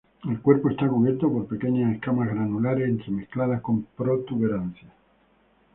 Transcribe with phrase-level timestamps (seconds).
[0.27, 4.91] El cuerpo está cubierto por pequeñas escamas granulares, entremezcladas con protuberancias.